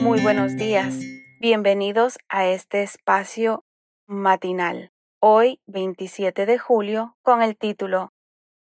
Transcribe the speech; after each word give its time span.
Muy 0.00 0.22
buenos 0.22 0.56
días. 0.56 1.00
Bienvenidos 1.40 2.18
a 2.30 2.46
este 2.46 2.82
espacio 2.82 3.64
matinal. 4.06 4.92
Hoy, 5.20 5.60
27 5.66 6.46
de 6.46 6.58
julio, 6.58 7.16
con 7.22 7.42
el 7.42 7.56
título 7.56 8.12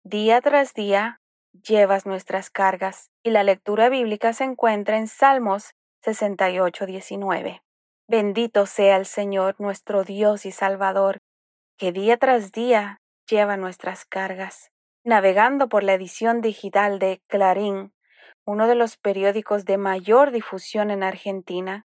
Día 0.03 0.41
tras 0.41 0.73
día 0.73 1.21
llevas 1.51 2.07
nuestras 2.07 2.49
cargas 2.49 3.11
y 3.23 3.29
la 3.29 3.43
lectura 3.43 3.89
bíblica 3.89 4.33
se 4.33 4.43
encuentra 4.43 4.97
en 4.97 5.07
Salmos 5.07 5.75
68, 6.03 6.87
19. 6.87 7.61
Bendito 8.07 8.65
sea 8.65 8.97
el 8.97 9.05
Señor 9.05 9.55
nuestro 9.59 10.03
Dios 10.03 10.47
y 10.47 10.51
Salvador, 10.51 11.19
que 11.77 11.91
día 11.91 12.17
tras 12.17 12.51
día 12.51 13.01
lleva 13.29 13.55
nuestras 13.55 14.03
cargas. 14.03 14.71
Navegando 15.03 15.69
por 15.69 15.83
la 15.83 15.93
edición 15.93 16.41
digital 16.41 16.97
de 16.97 17.21
Clarín, 17.27 17.93
uno 18.49 18.67
de 18.67 18.73
los 18.73 18.97
periódicos 18.97 19.63
de 19.63 19.77
mayor 19.77 20.31
difusión 20.31 20.89
en 20.89 21.03
Argentina, 21.03 21.85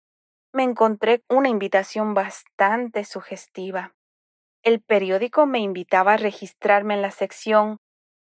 me 0.53 0.63
encontré 0.63 1.21
una 1.27 1.49
invitación 1.49 2.13
bastante 2.13 3.03
sugestiva. 3.03 3.95
El 4.61 4.79
periódico 4.79 5.45
me 5.45 5.59
invitaba 5.59 6.13
a 6.13 6.17
registrarme 6.17 6.93
en 6.93 7.01
la 7.01 7.11
sección 7.11 7.79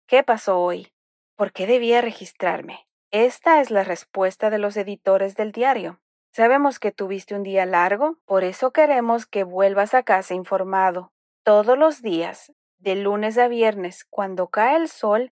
¿Qué 0.05 0.21
pasó 0.21 0.59
hoy? 0.59 0.91
¿Por 1.37 1.53
qué 1.53 1.65
debía 1.65 2.01
registrarme? 2.01 2.89
Esta 3.09 3.61
es 3.61 3.71
la 3.71 3.85
respuesta 3.85 4.49
de 4.49 4.57
los 4.57 4.75
editores 4.75 5.37
del 5.37 5.53
diario. 5.53 6.01
Sabemos 6.33 6.77
que 6.77 6.91
tuviste 6.91 7.35
un 7.35 7.43
día 7.43 7.65
largo, 7.65 8.17
por 8.25 8.43
eso 8.43 8.73
queremos 8.73 9.25
que 9.25 9.45
vuelvas 9.45 9.93
a 9.93 10.03
casa 10.03 10.33
informado. 10.33 11.13
Todos 11.45 11.77
los 11.77 12.01
días, 12.01 12.51
de 12.79 12.95
lunes 12.95 13.37
a 13.37 13.47
viernes, 13.47 14.03
cuando 14.03 14.49
cae 14.49 14.75
el 14.75 14.89
sol, 14.89 15.31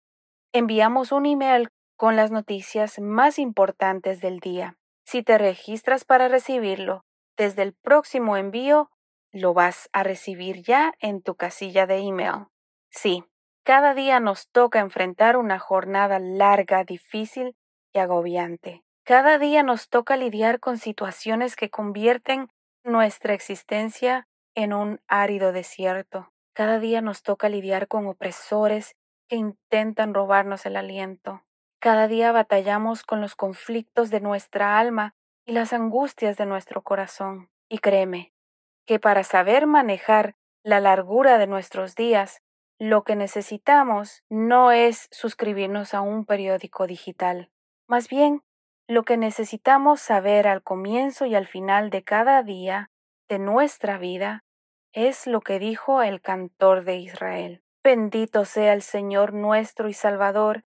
enviamos 0.53 1.11
un 1.11 1.25
email 1.25 1.67
con 1.95 2.15
las 2.15 2.31
noticias 2.31 2.99
más 2.99 3.39
importantes 3.39 4.21
del 4.21 4.39
día. 4.39 4.77
Si 5.05 5.23
te 5.23 5.37
registras 5.37 6.05
para 6.05 6.27
recibirlo, 6.27 7.05
desde 7.37 7.63
el 7.63 7.73
próximo 7.73 8.37
envío 8.37 8.89
lo 9.31 9.53
vas 9.53 9.89
a 9.91 10.03
recibir 10.03 10.63
ya 10.63 10.93
en 10.99 11.21
tu 11.21 11.35
casilla 11.35 11.85
de 11.85 11.97
email. 11.97 12.47
Sí, 12.89 13.25
cada 13.63 13.93
día 13.93 14.19
nos 14.19 14.49
toca 14.49 14.79
enfrentar 14.79 15.37
una 15.37 15.59
jornada 15.59 16.19
larga, 16.19 16.83
difícil 16.83 17.55
y 17.93 17.99
agobiante. 17.99 18.83
Cada 19.03 19.37
día 19.37 19.61
nos 19.63 19.89
toca 19.89 20.17
lidiar 20.17 20.59
con 20.59 20.77
situaciones 20.77 21.55
que 21.55 21.69
convierten 21.69 22.49
nuestra 22.83 23.33
existencia 23.33 24.27
en 24.55 24.73
un 24.73 25.01
árido 25.07 25.51
desierto. 25.51 26.31
Cada 26.53 26.79
día 26.79 27.01
nos 27.01 27.21
toca 27.21 27.49
lidiar 27.49 27.87
con 27.87 28.07
opresores 28.07 28.95
que 29.27 29.35
intentan 29.35 30.13
robarnos 30.13 30.65
el 30.65 30.77
aliento. 30.77 31.44
Cada 31.85 32.07
día 32.07 32.31
batallamos 32.31 33.03
con 33.03 33.21
los 33.21 33.35
conflictos 33.35 34.09
de 34.09 34.19
nuestra 34.19 34.79
alma 34.79 35.13
y 35.45 35.51
las 35.51 35.71
angustias 35.71 36.35
de 36.35 36.47
nuestro 36.47 36.81
corazón. 36.81 37.51
Y 37.69 37.77
créeme, 37.77 38.33
que 38.87 38.99
para 38.99 39.23
saber 39.23 39.67
manejar 39.67 40.35
la 40.63 40.79
largura 40.79 41.37
de 41.37 41.45
nuestros 41.45 41.93
días, 41.93 42.41
lo 42.79 43.03
que 43.03 43.15
necesitamos 43.15 44.23
no 44.31 44.71
es 44.71 45.07
suscribirnos 45.11 45.93
a 45.93 46.01
un 46.01 46.25
periódico 46.25 46.87
digital. 46.87 47.51
Más 47.87 48.09
bien, 48.09 48.41
lo 48.87 49.03
que 49.03 49.15
necesitamos 49.15 50.01
saber 50.01 50.47
al 50.47 50.63
comienzo 50.63 51.27
y 51.27 51.35
al 51.35 51.45
final 51.45 51.91
de 51.91 52.03
cada 52.03 52.41
día 52.41 52.89
de 53.29 53.37
nuestra 53.37 53.99
vida 53.99 54.43
es 54.91 55.27
lo 55.27 55.39
que 55.39 55.59
dijo 55.59 56.01
el 56.01 56.19
cantor 56.19 56.83
de 56.83 56.95
Israel. 56.95 57.61
Bendito 57.83 58.43
sea 58.43 58.73
el 58.73 58.81
Señor 58.81 59.33
nuestro 59.33 59.87
y 59.87 59.93
Salvador, 59.93 60.63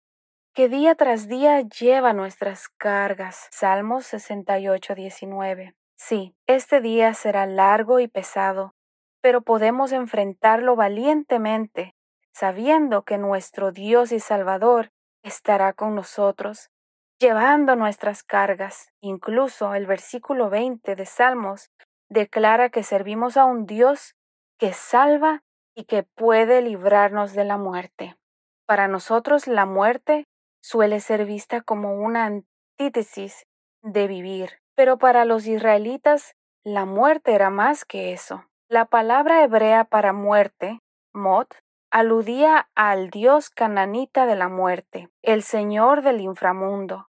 que 0.57 0.69
día 0.69 0.95
tras 0.95 1.27
día 1.27 1.61
lleva 1.61 2.13
nuestras 2.13 2.67
cargas. 2.67 3.47
Salmos 3.51 4.07
68, 4.07 4.95
19. 4.95 5.75
Sí, 5.95 6.35
este 6.47 6.81
día 6.81 7.13
será 7.13 7.45
largo 7.45 7.99
y 7.99 8.07
pesado, 8.07 8.73
pero 9.21 9.41
podemos 9.41 9.91
enfrentarlo 9.91 10.75
valientemente, 10.75 11.93
sabiendo 12.33 13.03
que 13.03 13.19
nuestro 13.19 13.71
Dios 13.71 14.11
y 14.11 14.19
Salvador 14.19 14.89
estará 15.21 15.73
con 15.73 15.93
nosotros 15.93 16.71
llevando 17.19 17.75
nuestras 17.75 18.23
cargas. 18.23 18.89
Incluso 18.99 19.75
el 19.75 19.85
versículo 19.85 20.49
20 20.49 20.95
de 20.95 21.05
Salmos 21.05 21.69
declara 22.09 22.71
que 22.71 22.81
servimos 22.81 23.37
a 23.37 23.45
un 23.45 23.67
Dios 23.67 24.15
que 24.57 24.73
salva 24.73 25.43
y 25.75 25.83
que 25.83 26.01
puede 26.01 26.63
librarnos 26.63 27.33
de 27.33 27.43
la 27.43 27.59
muerte. 27.59 28.17
Para 28.65 28.87
nosotros 28.87 29.45
la 29.45 29.67
muerte 29.67 30.25
suele 30.67 30.99
ser 30.99 31.23
vista 31.23 31.61
como 31.61 31.93
una 31.93 32.25
antítesis 32.25 33.47
de 33.83 34.07
vivir, 34.07 34.59
pero 34.75 34.97
para 34.97 35.23
los 35.23 35.47
israelitas 35.47 36.35
la 36.65 36.83
muerte 36.83 37.33
era 37.33 37.49
más 37.49 37.85
que 37.85 38.11
eso. 38.11 38.43
La 38.67 38.83
palabra 38.83 39.45
hebrea 39.45 39.85
para 39.85 40.11
muerte, 40.11 40.81
mot, 41.13 41.55
aludía 41.89 42.69
al 42.75 43.09
dios 43.09 43.49
cananita 43.49 44.25
de 44.25 44.35
la 44.35 44.49
muerte, 44.49 45.09
el 45.21 45.41
señor 45.41 46.01
del 46.01 46.19
inframundo, 46.19 47.07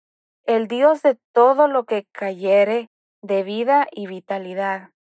el 0.46 0.66
dios 0.66 1.02
de 1.02 1.18
todo 1.34 1.68
lo 1.68 1.84
que 1.84 2.06
cayere 2.10 2.88
de 3.20 3.42
vida 3.42 3.86
y 3.92 4.06
vitalidad. 4.06 4.92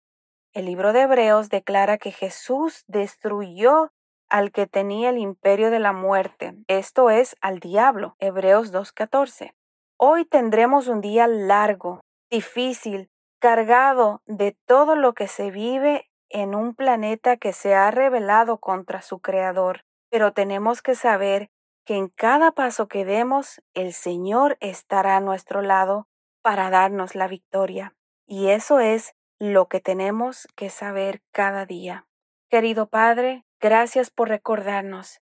El 0.53 0.65
libro 0.65 0.93
de 0.93 1.03
Hebreos 1.03 1.51
declara 1.51 1.99
que 1.99 2.11
Jesús 2.11 2.83
destruyó 2.89 3.93
al 4.31 4.53
que 4.53 4.67
tenía 4.67 5.11
el 5.11 5.19
imperio 5.19 5.71
de 5.71 5.81
la 5.81 5.93
muerte, 5.93 6.55
esto 6.69 7.11
es, 7.11 7.37
al 7.41 7.59
diablo. 7.59 8.17
Hebreos 8.21 8.73
2.14. 8.73 9.55
Hoy 9.99 10.25
tendremos 10.25 10.89
un 10.89 11.01
día 11.01 11.27
largo, 11.27 12.01
difícil, 12.31 13.11
cargado 13.41 14.23
de 14.27 14.57
todo 14.67 14.95
lo 14.95 15.13
que 15.13 15.27
se 15.27 15.51
vive 15.51 16.09
en 16.31 16.55
un 16.55 16.75
planeta 16.75 17.37
que 17.37 17.53
se 17.53 17.75
ha 17.75 17.91
rebelado 17.91 18.59
contra 18.59 19.03
su 19.03 19.19
Creador, 19.19 19.85
pero 20.11 20.33
tenemos 20.33 20.81
que 20.81 20.95
saber 20.95 21.51
que 21.85 21.97
en 21.97 22.09
cada 22.09 22.53
paso 22.53 22.87
que 22.87 23.05
demos 23.05 23.61
el 23.75 23.93
Señor 23.93 24.57
estará 24.61 25.17
a 25.17 25.21
nuestro 25.21 25.61
lado 25.61 26.07
para 26.43 26.71
darnos 26.71 27.15
la 27.15 27.27
victoria. 27.27 27.95
Y 28.27 28.51
eso 28.51 28.79
es 28.79 29.15
lo 29.41 29.67
que 29.67 29.81
tenemos 29.81 30.47
que 30.55 30.71
saber 30.71 31.23
cada 31.33 31.67
día. 31.67 32.07
Querido 32.49 32.89
Padre, 32.89 33.45
gracias 33.61 34.11
por 34.11 34.29
recordarnos 34.29 35.21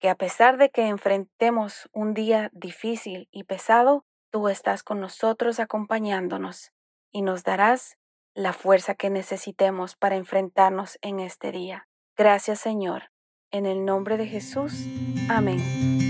que 0.00 0.08
a 0.08 0.14
pesar 0.14 0.56
de 0.56 0.70
que 0.70 0.86
enfrentemos 0.86 1.88
un 1.92 2.14
día 2.14 2.50
difícil 2.52 3.28
y 3.30 3.44
pesado, 3.44 4.04
tú 4.30 4.48
estás 4.48 4.82
con 4.82 5.00
nosotros 5.00 5.60
acompañándonos 5.60 6.72
y 7.12 7.22
nos 7.22 7.44
darás 7.44 7.98
la 8.34 8.52
fuerza 8.52 8.94
que 8.94 9.10
necesitemos 9.10 9.96
para 9.96 10.16
enfrentarnos 10.16 10.98
en 11.02 11.20
este 11.20 11.52
día. 11.52 11.88
Gracias 12.16 12.60
Señor. 12.60 13.10
En 13.50 13.66
el 13.66 13.84
nombre 13.84 14.16
de 14.16 14.26
Jesús. 14.26 14.86
Amén. 15.28 16.09